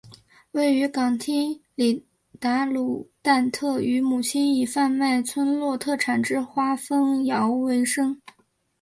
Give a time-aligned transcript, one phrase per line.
[0.53, 2.07] 位于港町里
[2.39, 8.19] 达鲁旦特与母亲以贩卖村落特产之花封药为生。